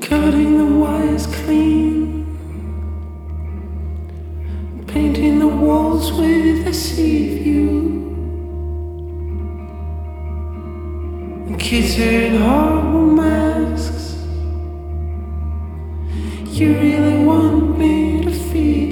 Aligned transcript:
Cutting 0.00 0.58
the 0.58 0.78
wires 0.78 1.26
clean, 1.26 2.24
painting 4.86 5.38
the 5.40 5.46
walls 5.46 6.12
with 6.12 6.66
a 6.66 6.72
sea 6.72 7.38
view. 7.38 7.90
Kids 11.58 11.98
in 11.98 12.40
horrible 12.40 13.06
masks. 13.06 14.16
You 16.46 16.74
really 16.74 17.24
want 17.24 17.78
me 17.78 18.22
to 18.24 18.30
feed 18.30 18.91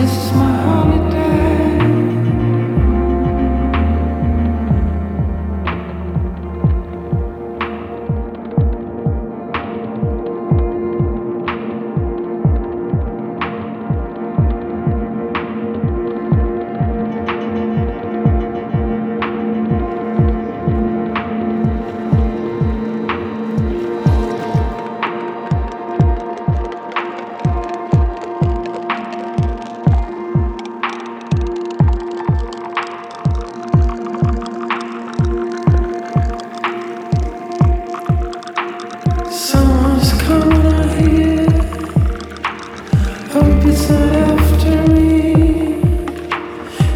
Christmas. 0.00 0.59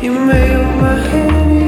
You 0.05 0.13
made 0.13 0.77
my 0.83 1.01
head 1.01 1.64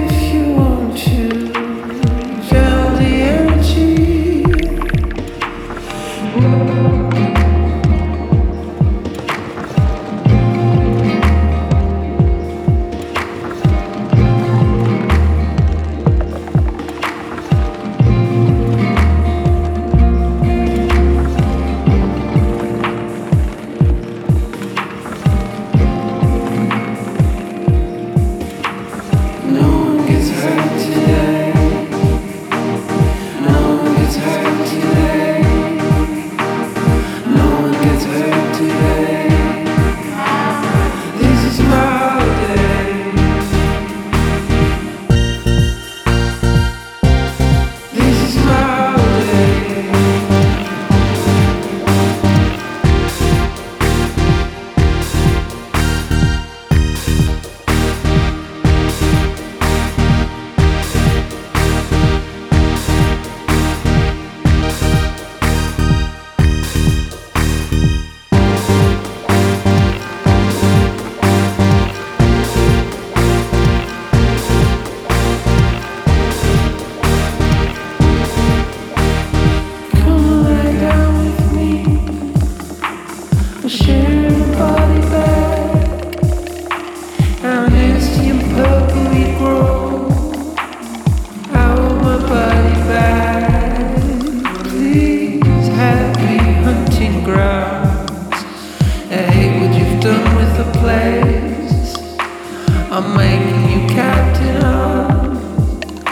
I'm 102.98 103.14
making 103.14 103.64
you 103.72 103.86
captain 103.88 104.64
of, 104.64 106.08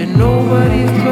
and 0.00 0.16
nobody's. 0.16 1.07